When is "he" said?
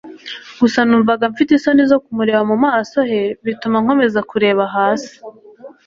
3.09-3.21